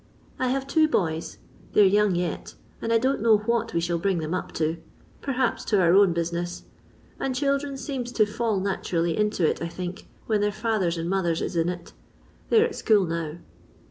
[0.39, 1.37] I have two boys;
[1.73, 4.77] they're young yet, and I don't know what we shall bring them up to;
[5.21, 6.63] perhaps to our own business;
[7.19, 11.39] and children seems to fall naturally into it, I think, when their fathers and mothers
[11.39, 11.93] is in it.
[12.49, 13.33] They 're at school now.